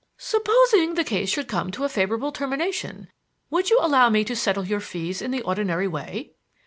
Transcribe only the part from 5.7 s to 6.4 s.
way?"